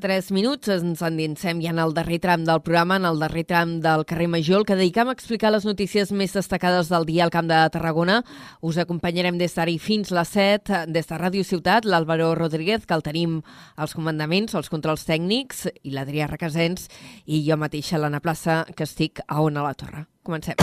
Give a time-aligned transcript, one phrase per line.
[0.00, 3.74] Tres minuts ens endinsem ja en el darrer tram del programa, en el darrer tram
[3.84, 7.32] del carrer Major, el que dedicam a explicar les notícies més destacades del dia al
[7.34, 8.22] Camp de Tarragona.
[8.64, 13.04] Us acompanyarem des d'ara fins les 7, des de Ràdio Ciutat, l'Àlvaro Rodríguez, que el
[13.04, 13.42] tenim
[13.76, 16.88] als comandaments, als controls tècnics, i l'Adrià Requesens,
[17.26, 20.06] i jo mateixa, l'Anna Plaça, que estic a On a la Torre.
[20.24, 20.56] Comencem.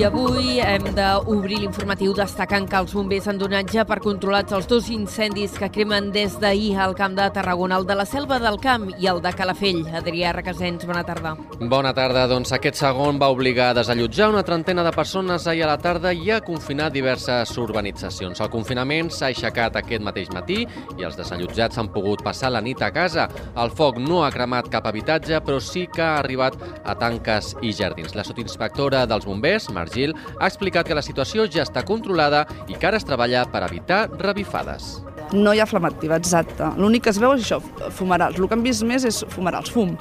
[0.00, 4.64] I avui hem d'obrir l'informatiu destacant que els bombers han donat ja per controlats els
[4.64, 8.56] dos incendis que cremen des d'ahir al Camp de Tarragona, el de la Selva del
[8.64, 9.82] Camp i el de Calafell.
[9.98, 11.34] Adrià Requesens, bona tarda.
[11.60, 12.22] Bona tarda.
[12.30, 16.14] Doncs aquest segon va obligar a desallotjar una trentena de persones ahir a la tarda
[16.16, 18.40] i a confinar diverses urbanitzacions.
[18.40, 20.62] El confinament s'ha aixecat aquest mateix matí
[20.96, 23.28] i els desallotjats han pogut passar la nit a casa.
[23.52, 26.56] El foc no ha cremat cap habitatge, però sí que ha arribat
[26.88, 28.16] a tanques i jardins.
[28.16, 32.86] La sotinspectora dels bombers, Margil, ha explicat que la situació ja està controlada i que
[32.86, 35.00] ara es treballa per evitar revifades.
[35.32, 36.70] No hi ha flama activa, exacte.
[36.78, 37.60] L'únic que es veu és això,
[37.94, 38.38] fumarals.
[38.38, 39.96] El que hem vist més és fumarals, fum,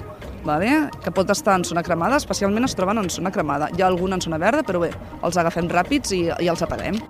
[0.46, 0.90] vale?
[1.04, 3.70] que pot estar en zona cremada, especialment es troben en zona cremada.
[3.76, 7.02] Hi ha algun en zona verda, però bé, els agafem ràpids i, i els apaguem.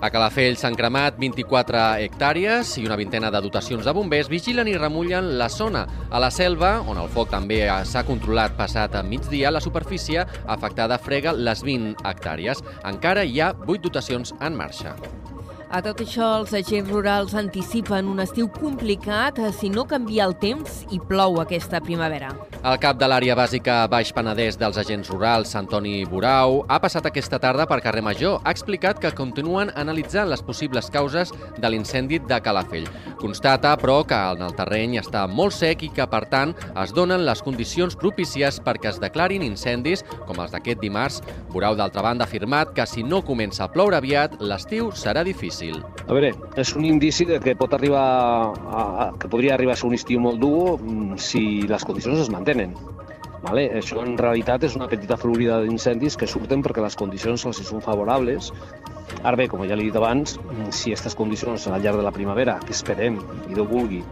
[0.00, 4.78] A Calafell s'han cremat 24 hectàrees i una vintena de dotacions de bombers vigilen i
[4.78, 5.82] remullen la zona.
[6.08, 10.96] A la selva, on el foc també s'ha controlat passat a migdia, la superfície afectada
[10.96, 12.64] frega les 20 hectàrees.
[12.88, 14.94] Encara hi ha 8 dotacions en marxa.
[15.68, 20.80] A tot això, els agents rurals anticipen un estiu complicat si no canvia el temps
[20.90, 22.32] i plou aquesta primavera.
[22.60, 27.38] El cap de l'àrea bàsica Baix Penedès dels agents rurals, Antoni Burau, ha passat aquesta
[27.40, 28.38] tarda per carrer Major.
[28.44, 32.88] Ha explicat que continuen analitzant les possibles causes de l'incendi de Calafell.
[33.20, 37.24] Constata, però, que en el terreny està molt sec i que, per tant, es donen
[37.24, 41.22] les condicions propícies perquè es declarin incendis com els d'aquest dimarts.
[41.50, 45.40] Burau, d'altra banda, ha afirmat que si no comença a ploure aviat, l'estiu serà difícil
[45.40, 45.80] difícil.
[46.06, 49.78] A veure, és un indici de que pot arribar a, a, que podria arribar a
[49.80, 52.49] ser un estiu molt dur mm, si les condicions es mantenen.
[53.40, 53.70] Vale?
[53.78, 57.80] Això en realitat és una petita florida d'incendis que surten perquè les condicions els són
[57.84, 58.50] favorables.
[59.22, 62.12] Ara bé, com ja l'he dit abans, mm, si aquestes condicions al llarg de la
[62.12, 63.18] primavera, que esperem
[63.48, 64.02] i Déu vulgui,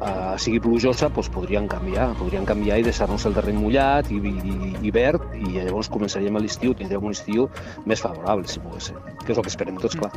[0.00, 4.74] uh, sigui plujosa, doncs podrien canviar, podrien canviar i deixar-nos el terreny mullat i, i,
[4.82, 7.48] i verd i llavors començaríem l'estiu, tindríem un estiu
[7.86, 10.12] més favorable, si pogués ser, que és el que esperem tots, clar.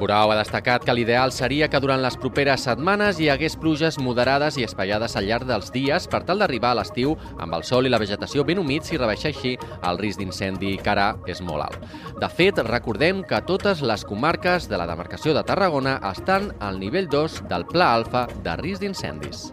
[0.00, 4.56] Borau ha destacat que l'ideal seria que durant les properes setmanes hi hagués pluges moderades
[4.56, 7.92] i espaiades al llarg dels dies per tal d'arribar a l'estiu amb el sol i
[7.92, 9.52] la vegetació ben humits i rebaixar així
[9.90, 11.84] el risc d'incendi que ara és molt alt.
[12.16, 17.12] De fet, recordem que totes les comarques de la demarcació de Tarragona estan al nivell
[17.12, 19.50] 2 del Pla Alfa de risc d'incendis.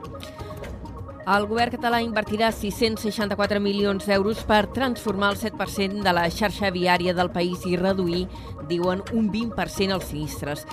[1.28, 7.12] El govern català invertirà 664 milions d'euros per transformar el 7% de la xarxa viària
[7.18, 8.22] del país i reduir,
[8.70, 10.64] diuen, un 20% els sinistres.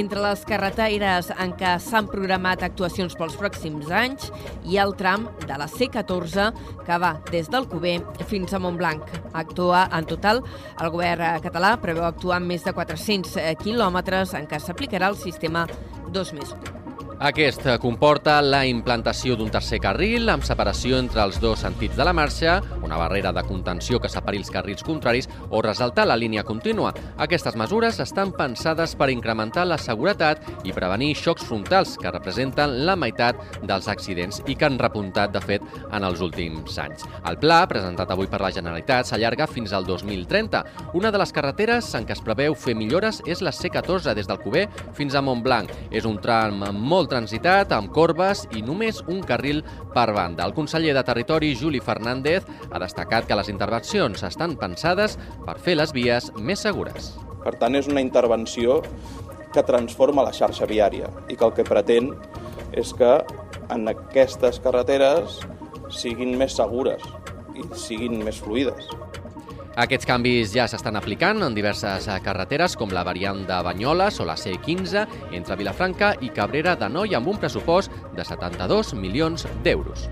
[0.00, 4.32] Entre les carreteres en què s'han programat actuacions pels pròxims anys
[4.66, 6.48] hi ha el tram de la C14
[6.88, 9.06] que va des del Cuber fins a Montblanc.
[9.30, 10.42] Actua en total,
[10.82, 15.68] el govern català preveu actuar en més de 400 quilòmetres en què s'aplicarà el sistema
[16.10, 16.79] 2 més 1.
[17.20, 22.14] Aquest comporta la implantació d'un tercer carril amb separació entre els dos sentits de la
[22.16, 26.94] marxa, una barrera de contenció que separi els carrils contraris o resaltar la línia contínua.
[27.20, 32.94] Aquestes mesures estan pensades per incrementar la seguretat i prevenir xocs frontals que representen la
[32.96, 33.36] meitat
[33.68, 37.04] dels accidents i que han repuntat, de fet, en els últims anys.
[37.28, 40.64] El pla, presentat avui per la Generalitat, s'allarga fins al 2030.
[40.96, 44.40] Una de les carreteres en què es preveu fer millores és la C14 des del
[44.40, 45.68] Cuber fins a Montblanc.
[45.92, 50.46] És un tram molt transitat, amb corbes i només un carril per banda.
[50.46, 55.76] El conseller de Territori, Juli Fernández, ha destacat que les intervencions estan pensades per fer
[55.76, 57.12] les vies més segures.
[57.44, 58.80] Per tant, és una intervenció
[59.52, 62.12] que transforma la xarxa viària i que el que pretén
[62.76, 63.16] és que
[63.74, 65.40] en aquestes carreteres
[65.90, 67.02] siguin més segures
[67.58, 68.86] i siguin més fluides.
[69.80, 74.34] Aquests canvis ja s'estan aplicant en diverses carreteres, com la variant de Banyoles o la
[74.36, 75.06] C15
[75.38, 80.10] entre Vilafranca i Cabrera de Noi amb un pressupost de 72 milions d'euros.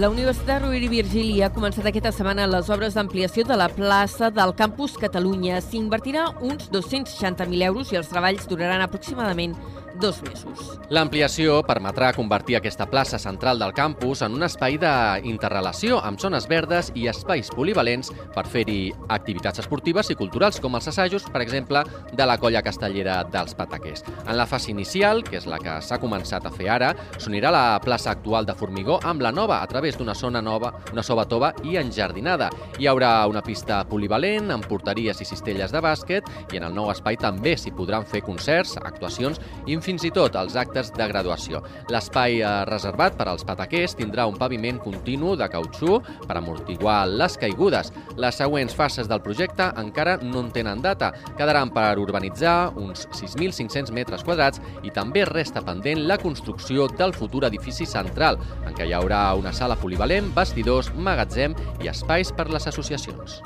[0.00, 4.30] La Universitat Rovira i Virgili ha començat aquesta setmana les obres d'ampliació de la plaça
[4.32, 5.60] del Campus Catalunya.
[5.60, 9.58] S'invertirà uns 260.000 euros i els treballs duraran aproximadament
[9.98, 10.78] dos mesos.
[10.90, 16.90] L'ampliació permetrà convertir aquesta plaça central del campus en un espai d'interrelació amb zones verdes
[16.94, 21.82] i espais polivalents per fer-hi activitats esportives i culturals, com els assajos, per exemple,
[22.12, 24.04] de la colla castellera dels Pataquers.
[24.26, 27.64] En la fase inicial, que és la que s'ha començat a fer ara, s'unirà la
[27.82, 31.52] plaça actual de Formigó amb la nova a través d'una zona nova, una soba tova
[31.64, 32.50] i enjardinada.
[32.78, 36.90] Hi haurà una pista polivalent amb porteries i cistelles de bàsquet i en el nou
[36.92, 41.62] espai també s'hi podran fer concerts, actuacions i fins i tot els actes de graduació.
[41.92, 47.36] L'espai eh, reservat per als pataquers tindrà un paviment continu de cautxú per amortiguar les
[47.40, 47.92] caigudes.
[48.20, 51.12] Les següents fases del projecte encara no en tenen data.
[51.38, 57.46] Quedaran per urbanitzar uns 6.500 metres quadrats i també resta pendent la construcció del futur
[57.48, 62.68] edifici central, en què hi haurà una sala polivalent, vestidors, magatzem i espais per les
[62.70, 63.40] associacions.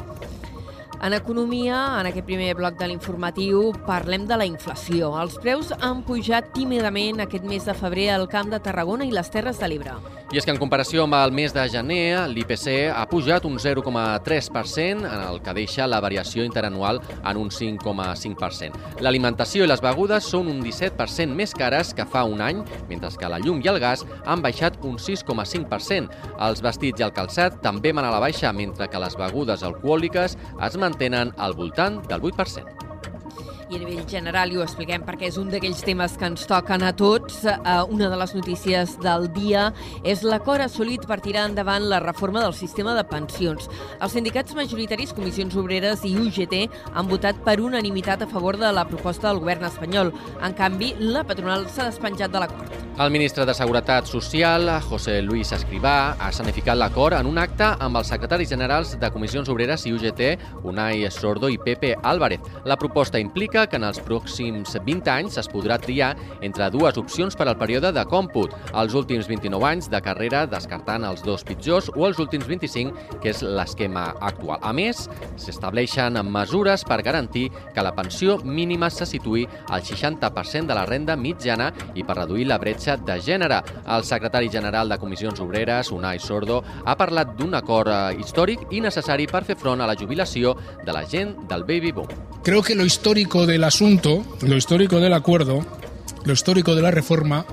[1.04, 5.10] En economia, en aquest primer bloc de l'informatiu, parlem de la inflació.
[5.20, 9.28] Els preus han pujat tímidament aquest mes de febrer al Camp de Tarragona i les
[9.28, 9.98] Terres de l'Ebre.
[10.32, 15.04] I és que en comparació amb el mes de gener, l'IPC ha pujat un 0,3%,
[15.04, 18.96] en el que deixa la variació interanual en un 5,5%.
[19.04, 23.28] L'alimentació i les begudes són un 17% més cares que fa un any, mentre que
[23.28, 26.24] la llum i el gas han baixat un 6,5%.
[26.48, 30.40] Els vestits i el calçat també van a la baixa, mentre que les begudes alcohòliques
[30.40, 30.93] es mantenen
[31.36, 32.83] al voltant del 8%
[33.74, 36.84] i a nivell general, i ho expliquem perquè és un d'aquells temes que ens toquen
[36.86, 37.56] a tots, eh,
[37.90, 39.72] una de les notícies del dia
[40.04, 43.68] és l'acord assolit per tirar endavant la reforma del sistema de pensions.
[44.00, 48.86] Els sindicats majoritaris, Comissions Obreres i UGT han votat per unanimitat a favor de la
[48.86, 50.12] proposta del govern espanyol.
[50.42, 52.84] En canvi, la patronal s'ha despenjat de l'acord.
[52.94, 57.98] El ministre de Seguretat Social, José Luis Escrivà, ha sanificat l'acord en un acte amb
[57.98, 60.22] els secretaris generals de Comissions Obreres i UGT,
[60.62, 62.38] Unai Sordo i Pepe Álvarez.
[62.64, 66.12] La proposta implica que en els pròxims 20 anys es podrà triar
[66.44, 71.04] entre dues opcions per al període de còmput, els últims 29 anys de carrera descartant
[71.08, 74.60] els dos pitjors o els últims 25, que és l'esquema actual.
[74.62, 75.06] A més,
[75.40, 81.16] s'estableixen mesures per garantir que la pensió mínima se situï al 60% de la renda
[81.16, 83.62] mitjana i per reduir la bretxa de gènere.
[83.86, 88.82] El secretari general de Comissions Obreres, Unai Sordo, ha parlat d'un acord eh, històric i
[88.84, 92.08] necessari per fer front a la jubilació de la gent del baby boom.
[92.44, 95.66] Creo que lo histórico del asunto, lo histórico del acuerdo,
[96.24, 97.46] lo histórico de la reforma,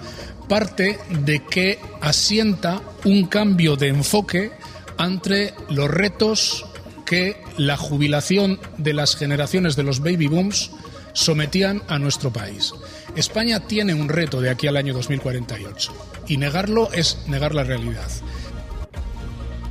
[0.48, 4.52] parte de que asienta un cambio de enfoque
[5.00, 6.66] entre los retos
[7.06, 10.72] que la jubilación de las generaciones de los baby booms
[11.14, 12.74] sometían a nuestro país.
[13.16, 15.94] España tiene un reto de aquí al año 2048
[16.28, 18.10] y negarlo es negar la realidad.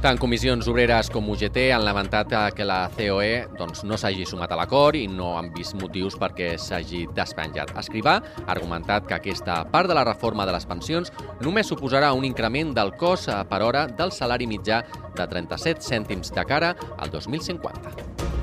[0.01, 4.57] Tant Comissions Obreres com UGT han lamentat que la COE doncs, no s'hagi sumat a
[4.57, 7.75] l'acord i no han vist motius perquè s'hagi despenjat.
[7.77, 11.13] Escrivà ha argumentat que aquesta part de la reforma de les pensions
[11.45, 14.87] només suposarà un increment del cost per hora del salari mitjà
[15.21, 18.40] de 37 cèntims de cara al 2050.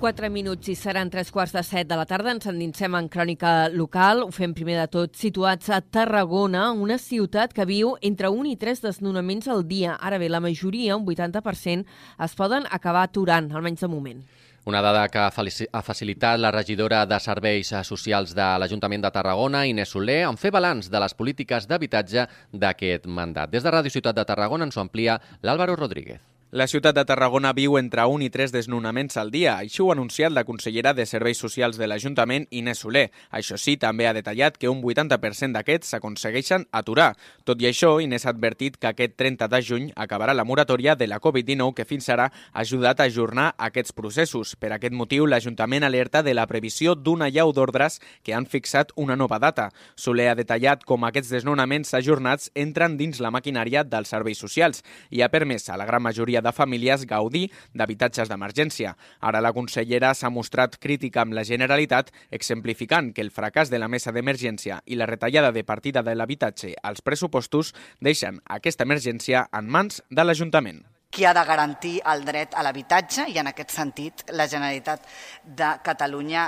[0.00, 2.32] 4 minuts i seran tres quarts de set de la tarda.
[2.32, 4.22] Ens endinsem en crònica local.
[4.24, 8.54] Ho fem primer de tot situats a Tarragona, una ciutat que viu entre un i
[8.56, 9.98] tres desnonaments al dia.
[10.00, 11.84] Ara bé, la majoria, un 80%,
[12.24, 14.24] es poden acabar aturant, almenys de moment.
[14.64, 19.92] Una dada que ha facilitat la regidora de Serveis Socials de l'Ajuntament de Tarragona, Inés
[19.92, 23.52] Soler, en fer balanç de les polítiques d'habitatge d'aquest mandat.
[23.52, 26.29] Des de Ràdio Ciutat de Tarragona ens ho amplia l'Àlvaro Rodríguez.
[26.52, 29.52] La ciutat de Tarragona viu entre un i tres desnonaments al dia.
[29.62, 33.04] Això ho ha anunciat la consellera de Serveis Socials de l'Ajuntament, Inés Soler.
[33.30, 37.12] Això sí, també ha detallat que un 80% d'aquests s'aconsegueixen aturar.
[37.46, 41.06] Tot i això, Inés ha advertit que aquest 30 de juny acabarà la moratòria de
[41.06, 44.56] la Covid-19 que fins ara ha ajudat a ajornar aquests processos.
[44.58, 49.14] Per aquest motiu, l'Ajuntament alerta de la previsió d'una llau d'ordres que han fixat una
[49.14, 49.68] nova data.
[49.94, 54.82] Soler ha detallat com aquests desnonaments ajornats entren dins la maquinària dels serveis socials
[55.14, 58.94] i ha permès a la gran majoria de famílies gaudir d'habitatges d'emergència.
[59.20, 63.88] Ara la consellera s'ha mostrat crítica amb la Generalitat, exemplificant que el fracàs de la
[63.88, 69.68] mesa d'emergència i la retallada de partida de l'habitatge als pressupostos deixen aquesta emergència en
[69.68, 74.22] mans de l'Ajuntament qui ha de garantir el dret a l'habitatge i en aquest sentit
[74.38, 75.08] la Generalitat
[75.42, 76.46] de Catalunya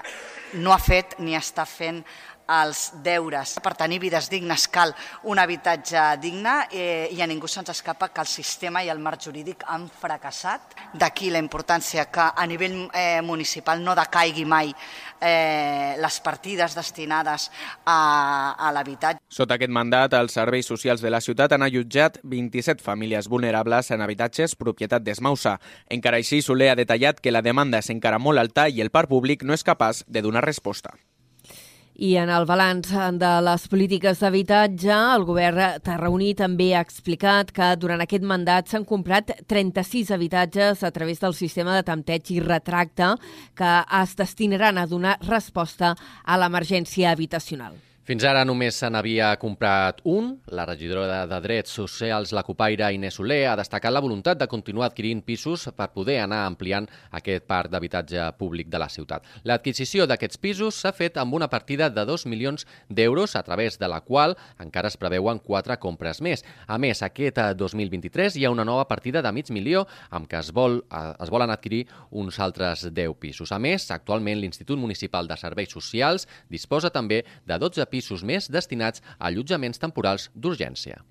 [0.62, 1.99] no ha fet ni està fent
[2.61, 3.54] els deures.
[3.62, 4.92] Per tenir vides dignes cal
[5.30, 9.23] un habitatge digne eh, i a ningú se'ns escapa que el sistema i el marc
[9.25, 10.76] jurídic han fracassat.
[10.99, 17.49] D'aquí la importància que a nivell eh, municipal no decaigui mai eh, les partides destinades
[17.85, 19.23] a, a l'habitatge.
[19.32, 24.04] Sota aquest mandat, els serveis socials de la ciutat han allotjat 27 famílies vulnerables en
[24.04, 25.59] habitatges propietat d'Esmausa.
[25.90, 29.12] Encara així, Soler ha detallat que la demanda és encara molt alta i el parc
[29.12, 30.92] públic no és capaç de donar resposta.
[31.92, 32.88] I en el balanç
[33.20, 38.88] de les polítiques d'habitatge, el govern tarraoní també ha explicat que durant aquest mandat s'han
[38.88, 43.12] comprat 36 habitatges a través del sistema de tempteig i retracte
[43.54, 45.94] que es destinaran a donar resposta
[46.25, 47.76] a l'emergència habitacional.
[48.02, 50.32] Fins ara només se n'havia comprat un.
[50.50, 54.88] La regidora de Drets Socials, la copaire Inés Soler, ha destacat la voluntat de continuar
[54.88, 59.28] adquirint pisos per poder anar ampliant aquest parc d'habitatge públic de la ciutat.
[59.47, 63.87] L'adquisició d'aquests pisos s'ha fet amb una partida de 2 milions d'euros, a través de
[63.87, 66.42] la qual encara es preveuen quatre compres més.
[66.66, 70.50] A més, aquest 2023 hi ha una nova partida de mig milió amb què es,
[70.50, 73.54] vol, es volen adquirir uns altres 10 pisos.
[73.54, 79.04] A més, actualment l'Institut Municipal de Serveis Socials disposa també de 12 pisos més destinats
[79.18, 81.02] a allotjaments temporals d'urgència.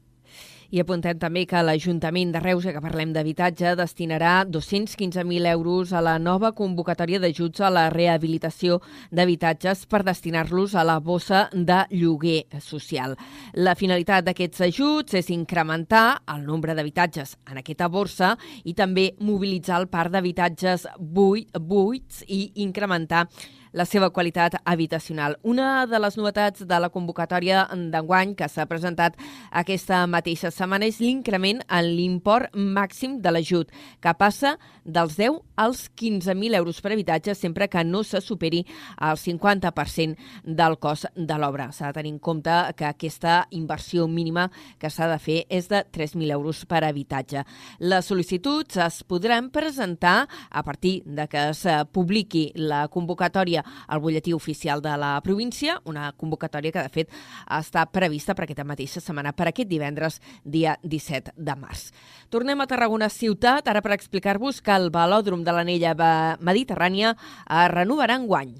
[0.71, 5.99] I apuntem també que l'Ajuntament de Reus, ja que parlem d'habitatge, destinarà 215.000 euros a
[5.99, 8.79] la nova convocatòria d'ajuts a la rehabilitació
[9.11, 13.17] d'habitatges per destinar-los a la bossa de lloguer social.
[13.51, 19.81] La finalitat d'aquests ajuts és incrementar el nombre d'habitatges en aquesta borsa i també mobilitzar
[19.83, 23.27] el parc d'habitatges buits i incrementar
[23.71, 25.37] la seva qualitat habitacional.
[25.43, 29.15] Una de les novetats de la convocatòria d'enguany que s'ha presentat
[29.51, 35.85] aquesta mateixa setmana és l'increment en l'import màxim de l'ajut, que passa dels 10 als
[35.95, 38.65] 15.000 euros per habitatge sempre que no se superi
[38.99, 41.71] el 50% del cost de l'obra.
[41.71, 44.49] S'ha de tenir en compte que aquesta inversió mínima
[44.79, 47.45] que s'ha de fer és de 3.000 euros per habitatge.
[47.79, 54.33] Les sol·licituds es podran presentar a partir de que es publiqui la convocatòria al butlletí
[54.33, 57.15] oficial de la província, una convocatòria que, de fet,
[57.49, 61.89] està prevista per aquesta mateixa setmana, per aquest divendres, dia 17 de març.
[62.31, 65.95] Tornem a Tarragona ciutat, ara per explicar-vos que el velòdrom de l'anella
[66.39, 68.55] mediterrània es renovarà enguany.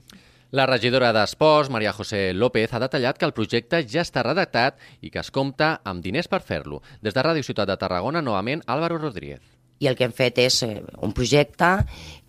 [0.52, 5.08] La regidora d'Esports, Maria José López, ha detallat que el projecte ja està redactat i
[5.08, 6.82] que es compta amb diners per fer-lo.
[7.00, 10.62] Des de Ràdio Ciutat de Tarragona, novament, Álvaro Rodríguez i el que hem fet és
[10.68, 11.74] eh, un projecte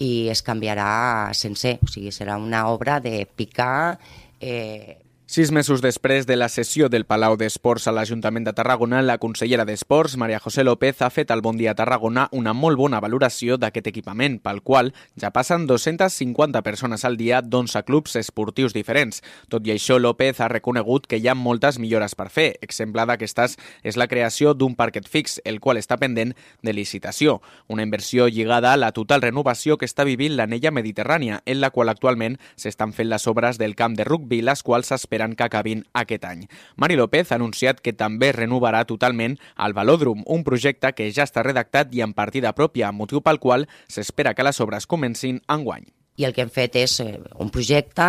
[0.02, 3.99] i es canviarà sencer, o sigui, serà una obra de picar
[4.40, 4.99] eh,
[5.32, 9.64] Sis mesos després de la sessió del Palau d'Esports a l'Ajuntament de Tarragona, la consellera
[9.64, 13.88] d'Esports, Maria José López, ha fet al Bon Dia Tarragona una molt bona valoració d'aquest
[13.88, 19.22] equipament, pel qual ja passen 250 persones al dia d'11 clubs esportius diferents.
[19.48, 22.58] Tot i això, López ha reconegut que hi ha moltes millores per fer.
[22.60, 23.56] Exemple d'aquestes
[23.88, 27.38] és la creació d'un parquet fix, el qual està pendent de licitació.
[27.72, 31.88] Una inversió lligada a la total renovació que està vivint l'anella mediterrània, en la qual
[31.88, 35.85] actualment s'estan fent les obres del camp de rugby, les quals s'esperen esperen que acabin
[35.95, 36.47] aquest any.
[36.76, 41.43] Mari López ha anunciat que també renovarà totalment el Velòdrom, un projecte que ja està
[41.43, 45.87] redactat i en partida pròpia, motiu pel qual s'espera que les obres comencin enguany
[46.21, 48.05] i el que hem fet és eh, un projecte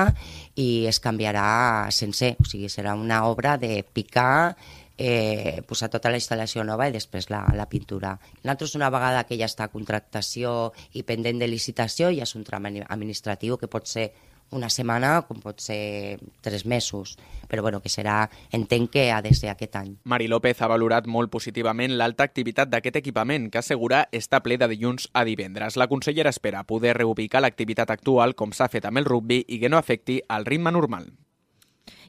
[0.59, 4.57] i es canviarà sencer, o sigui, serà una obra de picar,
[4.97, 8.11] eh, posar tota la instal·lació nova i després la, la pintura.
[8.43, 12.67] Nosaltres, una vegada que ja està contractació i pendent de licitació, ja és un tram
[12.67, 14.09] administratiu que pot ser
[14.53, 17.17] una setmana com pot ser tres mesos,
[17.49, 19.95] però bueno, que serà, entenc que ha de ser aquest any.
[20.09, 24.69] Mari López ha valorat molt positivament l'alta activitat d'aquest equipament, que assegura està ple de
[24.71, 25.77] dilluns a divendres.
[25.77, 29.69] La consellera espera poder reubicar l'activitat actual com s'ha fet amb el rugby i que
[29.69, 31.11] no afecti el ritme normal.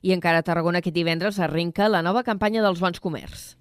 [0.05, 3.55] I encara a Tarragona aquest divendres arrenca la nova campanya dels bons comerç.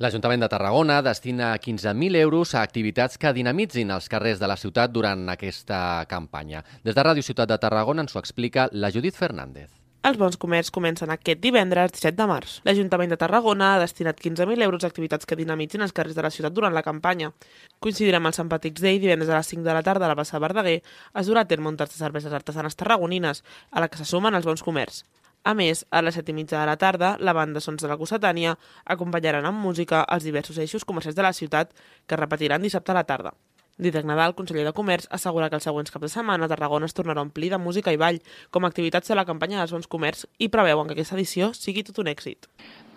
[0.00, 4.90] L'Ajuntament de Tarragona destina 15.000 euros a activitats que dinamitzin els carrers de la ciutat
[4.90, 6.64] durant aquesta campanya.
[6.82, 9.68] Des de Ràdio Ciutat de Tarragona ens ho explica la Judit Fernández.
[10.02, 12.56] Els bons comerç comencen aquest divendres 17 de març.
[12.66, 16.32] L'Ajuntament de Tarragona ha destinat 15.000 euros a activitats que dinamitzin els carrers de la
[16.34, 17.30] ciutat durant la campanya.
[17.78, 20.18] Coincidirà amb el Sant Patrick's Day divendres a les 5 de la tarda a la
[20.18, 24.00] plaça Verdaguer es durà a terme un tas de cerveses artesanes tarragonines, a la que
[24.00, 25.04] se sumen els bons comerç.
[25.42, 27.96] A més, a les set i mitja de la tarda, la banda Sons de la
[27.98, 28.52] Cossetània
[28.94, 31.72] acompanyaran amb música els diversos eixos comercials de la ciutat
[32.06, 33.32] que repetiran dissabte a la tarda.
[33.78, 37.22] Didac Nadal, conseller de Comerç, assegura que els següents caps de setmana Tarragona es tornarà
[37.22, 38.18] a omplir de música i ball
[38.52, 41.82] com a activitats de la campanya dels bons comerç i preveuen que aquesta edició sigui
[41.86, 42.50] tot un èxit.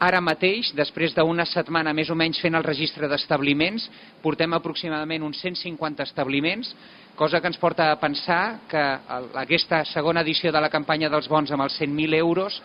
[0.03, 3.88] Ara mateix, després d'una setmana més o menys fent el registre d'establiments,
[4.22, 6.75] portem aproximadament uns 150 establiments,
[7.15, 8.84] cosa que ens porta a pensar que
[9.46, 12.62] aquesta segona edició de la campanya dels bons amb els 100.000 euros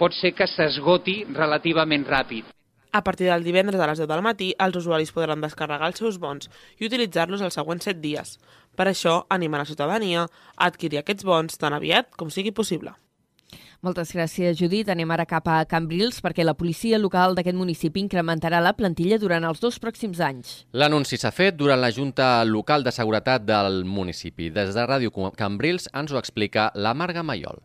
[0.00, 2.55] pot ser que s'esgoti relativament ràpid.
[2.96, 6.16] A partir del divendres a les 10 del matí, els usuaris podran descarregar els seus
[6.16, 6.48] bons
[6.80, 8.38] i utilitzar-los els següents 7 dies.
[8.72, 12.94] Per això, anima la ciutadania a adquirir aquests bons tan aviat com sigui possible.
[13.84, 14.88] Moltes gràcies, Judit.
[14.88, 19.44] Anem ara cap a Cambrils perquè la policia local d'aquest municipi incrementarà la plantilla durant
[19.44, 20.56] els dos pròxims anys.
[20.72, 24.48] L'anunci s'ha fet durant la Junta Local de Seguretat del municipi.
[24.48, 27.60] Des de Ràdio Cambrils ens ho explica la Marga Maiol.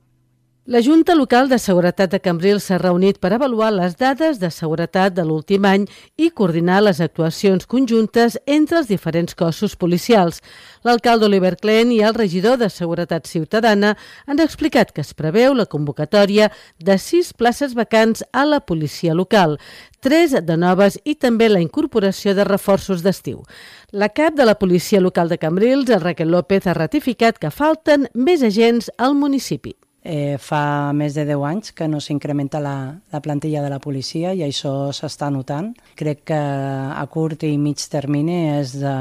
[0.72, 5.12] La Junta Local de Seguretat de Cambrils s'ha reunit per avaluar les dades de seguretat
[5.18, 5.84] de l'últim any
[6.16, 10.40] i coordinar les actuacions conjuntes entre els diferents cossos policials.
[10.88, 15.68] L'alcalde Oliver Klein i el regidor de Seguretat Ciutadana han explicat que es preveu la
[15.68, 19.60] convocatòria de sis places vacants a la policia local,
[20.00, 23.44] tres de noves i també la incorporació de reforços d'estiu.
[23.92, 28.40] La cap de la policia local de Cambrils, Raquel López, ha ratificat que falten més
[28.40, 29.76] agents al municipi.
[30.04, 34.34] Eh, fa més de 10 anys que no s'incrementa la, la plantilla de la policia
[34.34, 35.76] i això s'està notant.
[35.96, 38.96] Crec que a curt i mig termini és de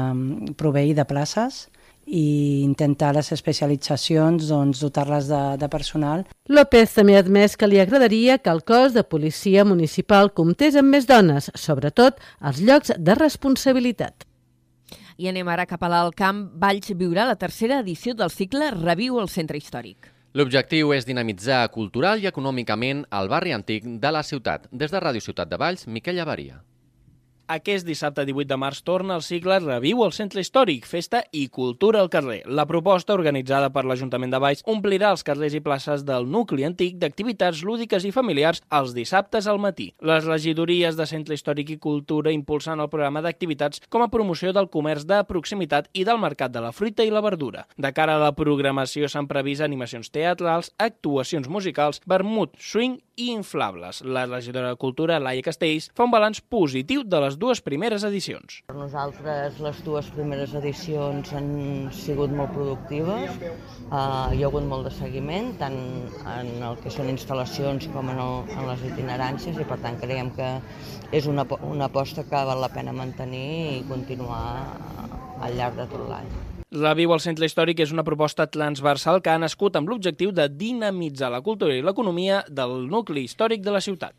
[0.57, 1.65] proveir de places
[2.05, 6.25] i intentar les especialitzacions, doncs, dotar-les de, de personal.
[6.49, 10.93] López també ha admès que li agradaria que el cos de policia municipal comptés amb
[10.93, 14.27] més dones, sobretot als llocs de responsabilitat.
[15.17, 16.47] I anem ara cap a l'Alt Camp.
[16.61, 20.10] Valls viurà la tercera edició del cicle Reviu el Centre Històric.
[20.31, 24.69] L'objectiu és dinamitzar cultural i econòmicament el barri antic de la ciutat.
[24.71, 26.61] Des de Ràdio Ciutat de Valls, Miquel Llavaria.
[27.51, 31.99] Aquest dissabte 18 de març torna el cicle Reviu el Centre Històric, Festa i Cultura
[31.99, 32.37] al carrer.
[32.47, 36.95] La proposta, organitzada per l'Ajuntament de Valls, omplirà els carrers i places del nucli antic
[37.01, 39.89] d'activitats lúdiques i familiars els dissabtes al matí.
[39.99, 44.71] Les regidories de Centre Històric i Cultura impulsen el programa d'activitats com a promoció del
[44.71, 47.65] comerç de proximitat i del mercat de la fruita i la verdura.
[47.75, 54.01] De cara a la programació s'han previst animacions teatrals, actuacions musicals, vermut, swing i inflables.
[54.07, 58.59] La regidora de Cultura, Laia Castells, fa un balanç positiu de les dues primeres edicions.
[58.69, 61.49] Per nosaltres les dues primeres edicions han
[61.95, 63.33] sigut molt productives,
[63.89, 65.79] uh, hi ha hagut molt de seguiment, tant
[66.35, 70.31] en el que són instal·lacions com en, el, en les itineràncies, i per tant creiem
[70.37, 70.53] que
[71.11, 74.45] és una, una aposta que val la pena mantenir i continuar
[75.41, 76.31] al llarg de tot l'any.
[76.71, 80.45] La Viu al Centre Històric és una proposta transversal que ha nascut amb l'objectiu de
[80.47, 84.15] dinamitzar la cultura i l'economia del nucli històric de la ciutat.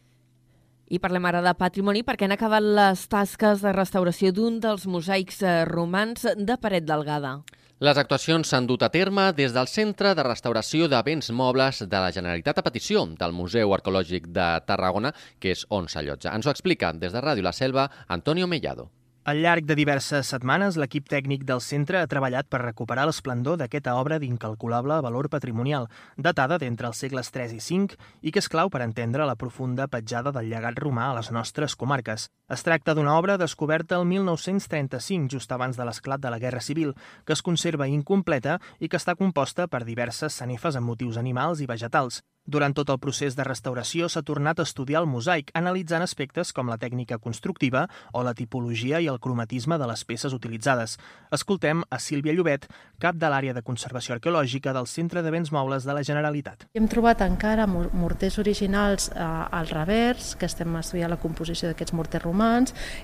[0.91, 5.43] I parlem ara de patrimoni perquè han acabat les tasques de restauració d'un dels mosaics
[5.43, 7.41] eh, romans de Paret Delgada.
[7.83, 12.03] Les actuacions s'han dut a terme des del Centre de Restauració de Béns Mobles de
[12.05, 15.11] la Generalitat a petició del Museu Arqueològic de Tarragona,
[15.43, 16.31] que és on s'allotja.
[16.31, 18.93] Ens ho explica des de Ràdio La Selva, Antonio Mellado.
[19.25, 23.93] Al llarg de diverses setmanes, l'equip tècnic del centre ha treballat per recuperar l'esplendor d'aquesta
[23.95, 25.87] obra d'incalculable valor patrimonial,
[26.19, 29.87] datada d'entre els segles III i V i que és clau per entendre la profunda
[29.87, 32.27] petjada del llegat romà a les nostres comarques.
[32.53, 36.93] Es tracta d'una obra descoberta el 1935, just abans de l'esclat de la Guerra Civil,
[37.25, 41.71] que es conserva incompleta i que està composta per diverses sanefes amb motius animals i
[41.71, 42.21] vegetals.
[42.45, 46.67] Durant tot el procés de restauració s'ha tornat a estudiar el mosaic, analitzant aspectes com
[46.67, 50.97] la tècnica constructiva o la tipologia i el cromatisme de les peces utilitzades.
[51.31, 52.67] Escoltem a Sílvia Llobet,
[52.99, 56.67] cap de l'àrea de conservació arqueològica del Centre de Béns Mobles de la Generalitat.
[56.75, 62.27] Hem trobat encara morters originals eh, al revers, que estem estudiant la composició d'aquests morters
[62.27, 62.42] romans,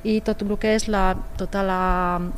[0.05, 1.81] i tot el que és la, tota la,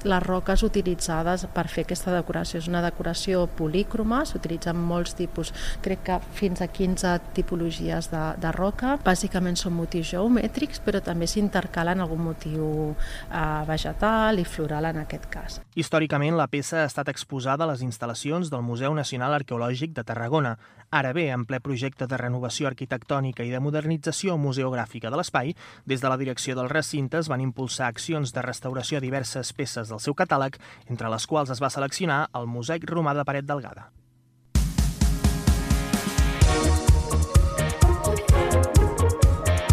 [0.04, 2.60] les roques utilitzades per fer aquesta decoració.
[2.60, 8.22] És una decoració polícroma, s'utilitzen molts tipus, crec que fins a 15 15 tipologies de,
[8.40, 8.96] de roca.
[9.04, 15.28] Bàsicament són motius geomètrics, però també s'intercalen algun motiu eh, vegetal i floral en aquest
[15.32, 15.60] cas.
[15.74, 20.56] Històricament, la peça ha estat exposada a les instal·lacions del Museu Nacional Arqueològic de Tarragona.
[20.90, 25.54] Ara bé, en ple projecte de renovació arquitectònica i de modernització museogràfica de l'espai,
[25.86, 29.88] des de la direcció del recinte es van impulsar accions de restauració a diverses peces
[29.88, 33.90] del seu catàleg, entre les quals es va seleccionar el mosaic romà de Paret Delgada.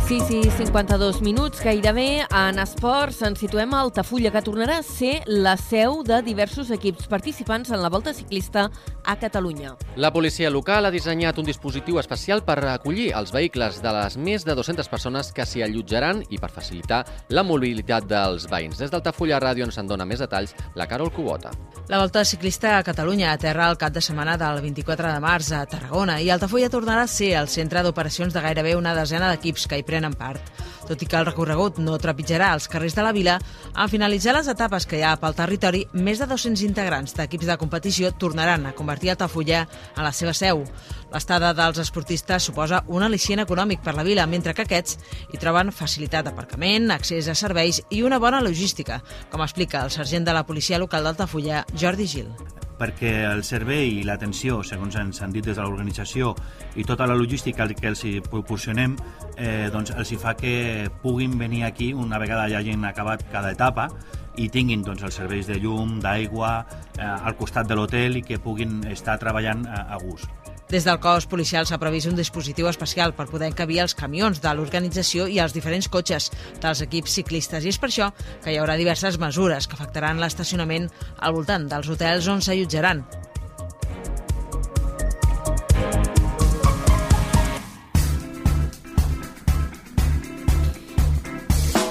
[0.07, 5.25] 6 i 52 minuts, gairebé en esports ens situem a Altafulla, que tornarà a ser
[5.27, 8.69] la seu de diversos equips participants en la Volta Ciclista
[9.03, 9.73] a Catalunya.
[9.99, 14.45] La policia local ha dissenyat un dispositiu especial per acollir els vehicles de les més
[14.47, 18.79] de 200 persones que s'hi allotjaran i per facilitar la mobilitat dels veïns.
[18.79, 21.51] Des d'Altafulla Ràdio ens en dona més detalls la Carol Cubota.
[21.91, 25.65] La Volta Ciclista a Catalunya aterra el cap de setmana del 24 de març a
[25.67, 29.79] Tarragona i Altafulla tornarà a ser el centre d'operacions de gairebé una desena d'equips que
[29.79, 30.43] hi prenen part.
[30.87, 33.37] Tot i que el recorregut no trepitjarà els carrers de la vila,
[33.73, 37.57] en finalitzar les etapes que hi ha pel territori, més de 200 integrants d'equips de
[37.57, 40.63] competició tornaran a convertir Altafulla en la seva seu.
[41.11, 44.99] L'estada dels esportistes suposa un al·licient econòmic per la vila, mentre que aquests
[45.33, 50.27] hi troben facilitat d'aparcament, accés a serveis i una bona logística, com explica el sergent
[50.27, 55.33] de la policia local d'Altafulla, Jordi Gil perquè el servei i l'atenció, segons ens han
[55.33, 56.33] dit des de l'organització,
[56.75, 58.95] i tota la logística que els hi proporcionem,
[59.35, 63.51] eh, doncs els hi fa que puguin venir aquí una vegada ja hagin acabat cada
[63.51, 63.89] etapa
[64.37, 66.65] i tinguin doncs, els serveis de llum, d'aigua,
[66.97, 70.46] eh, al costat de l'hotel i que puguin estar treballant a, a gust.
[70.67, 74.51] Des del cos policial s'ha previst un dispositiu especial per poder encabir els camions de
[74.51, 76.27] l'organització i els diferents cotxes
[76.59, 77.63] dels equips ciclistes.
[77.63, 78.09] I és per això
[78.43, 80.89] que hi haurà diverses mesures que afectaran l'estacionament
[81.23, 83.05] al voltant dels hotels on s'allotjaran.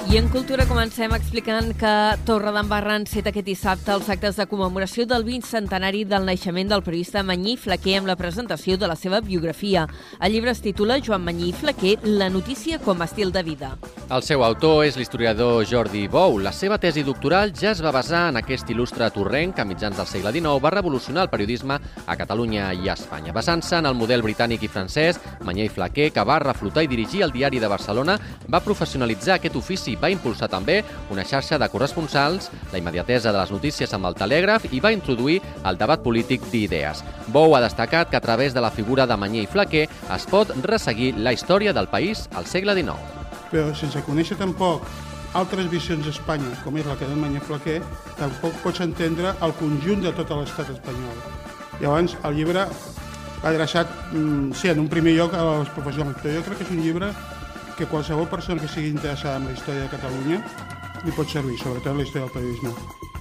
[0.09, 1.89] I en Cultura comencem explicant que
[2.23, 6.71] Torre d'Embarra ha enceta aquest dissabte els actes de commemoració del 20 centenari del naixement
[6.71, 9.83] del periodista Manyí Flaquer amb la presentació de la seva biografia.
[10.23, 13.75] El llibre es titula Joan Manyí Flaquer, la notícia com a estil de vida.
[14.07, 16.37] El seu autor és l'historiador Jordi Bou.
[16.39, 19.97] La seva tesi doctoral ja es va basar en aquest il·lustre torrent que a mitjans
[19.99, 23.33] del segle XIX va revolucionar el periodisme a Catalunya i a Espanya.
[23.35, 27.35] Basant-se en el model britànic i francès, Manyí Flaquer, que va reflotar i dirigir el
[27.35, 28.15] diari de Barcelona,
[28.47, 30.79] va professionalitzar aquest ofici va impulsar també
[31.11, 35.41] una xarxa de corresponsals, la immediatesa de les notícies amb el telègraf i va introduir
[35.65, 37.03] el debat polític d'idees.
[37.27, 40.55] Bou ha destacat que a través de la figura de Manyer i Flaquer es pot
[40.63, 43.16] resseguir la història del país al segle XIX.
[43.51, 44.85] Però sense conèixer tampoc
[45.37, 47.81] altres visions d'Espanya, com és la que de Manyer Flaquer,
[48.17, 51.19] tampoc pots entendre el conjunt de tot l'estat espanyol.
[51.81, 52.65] Llavors, el llibre
[53.43, 56.63] va adreçat, mm, sí, en un primer lloc a les professionals, però jo crec que
[56.63, 57.13] és un llibre
[57.77, 60.41] que qualsevol persona que sigui interessada en la història de Catalunya
[61.05, 63.16] li pot servir, sobretot la història del periodisme.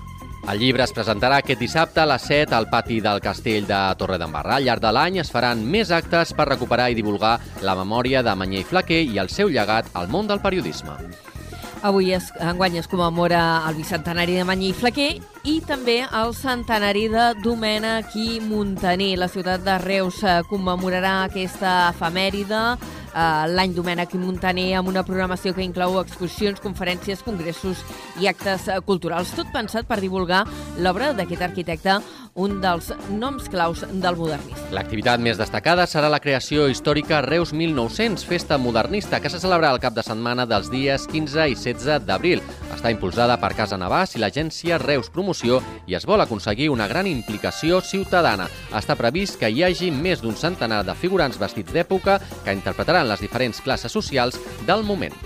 [0.47, 4.15] El llibre es presentarà aquest dissabte a les 7 al pati del castell de Torre
[4.23, 4.61] d'Embarra.
[4.61, 7.33] Al llarg de l'any es faran més actes per recuperar i divulgar
[7.67, 10.95] la memòria de Manyer i Flaquer i el seu llegat al món del periodisme.
[11.83, 15.09] Avui es, enguany es commemora el bicentenari de Manyer i Flaquer
[15.51, 19.17] i també el centenari de Domènec i Montaner.
[19.19, 25.55] La ciutat de Reus commemorarà aquesta efemèride eh, l'any Domènec i Montaner amb una programació
[25.57, 27.83] que inclou exposicions, conferències, congressos
[28.21, 29.33] i actes eh, culturals.
[29.37, 30.45] Tot pensat per divulgar
[30.85, 32.01] l'obra d'aquest arquitecte,
[32.37, 34.69] un dels noms claus del modernisme.
[34.77, 39.83] L'activitat més destacada serà la creació històrica Reus 1900, festa modernista, que se celebrarà el
[39.83, 42.45] cap de setmana dels dies 15 i 16 d'abril.
[42.77, 47.09] Està impulsada per Casa Navàs i l'agència Reus Promoció i es vol aconseguir una gran
[47.09, 48.51] implicació ciutadana.
[48.77, 53.25] Està previst que hi hagi més d'un centenar de figurants vestits d'època que interpretaran les
[53.25, 55.17] diferents classes socials del moment.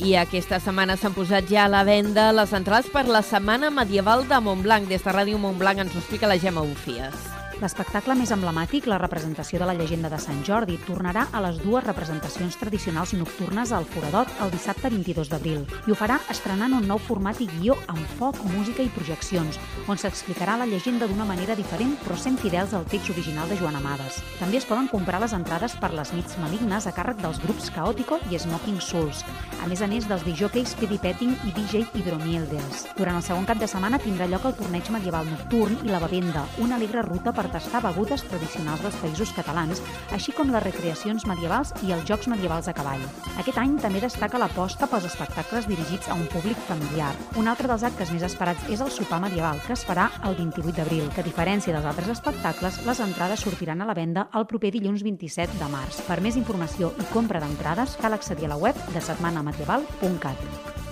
[0.00, 4.24] I aquesta setmana s'han posat ja a la venda les entrades per la Setmana Medieval
[4.30, 4.88] de Montblanc.
[4.88, 7.39] Des de Ràdio Montblanc ens ho explica la Gemma Bufies.
[7.60, 11.84] L'espectacle més emblemàtic, la representació de la llegenda de Sant Jordi, tornarà a les dues
[11.84, 16.96] representacions tradicionals nocturnes al Foradot el dissabte 22 d'abril i ho farà estrenant un nou
[17.04, 19.58] format i guió amb foc, música i projeccions,
[19.92, 23.76] on s'explicarà la llegenda d'una manera diferent però sent fidels al text original de Joan
[23.76, 24.22] Amades.
[24.38, 28.22] També es poden comprar les entrades per les nits malignes a càrrec dels grups Caótico
[28.32, 29.20] i Smoking Souls,
[29.60, 32.86] a més a més dels DJs Speedy Petting i DJ Hidromielders.
[32.96, 36.48] Durant el segon cap de setmana tindrà lloc el torneig medieval nocturn i la bevenda,
[36.64, 39.82] una alegre ruta per tastar begudes tradicionals dels països catalans,
[40.16, 43.02] així com les recreacions medievals i els jocs medievals a cavall.
[43.42, 47.10] Aquest any també destaca l'aposta pels espectacles dirigits a un públic familiar.
[47.40, 50.76] Un altre dels actes més esperats és el sopar medieval, que es farà el 28
[50.78, 54.72] d'abril, que a diferència dels altres espectacles, les entrades sortiran a la venda el proper
[54.76, 56.02] dilluns 27 de març.
[56.08, 60.89] Per més informació i compra d'entrades, cal accedir a la web de setmanamedieval.cat.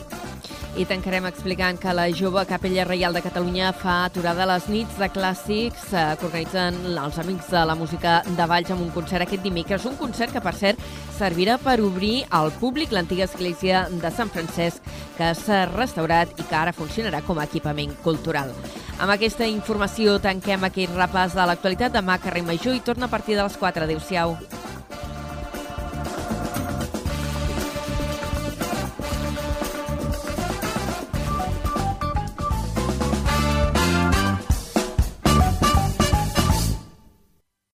[0.79, 5.09] I tancarem explicant que la jove Capella Reial de Catalunya fa aturada les nits de
[5.11, 9.43] clàssics eh, que organitzen els Amics de la Música de Valls amb un concert aquest
[9.43, 9.89] dimecres.
[9.91, 10.79] Un concert que, per cert,
[11.19, 14.87] servirà per obrir al públic l'antiga església de Sant Francesc
[15.19, 18.55] que s'ha restaurat i que ara funcionarà com a equipament cultural.
[19.03, 21.99] Amb aquesta informació tanquem aquest repàs de l'actualitat.
[21.99, 23.83] Demà, carrer Major i torna a partir de les 4.
[23.83, 24.39] Adéu-siau.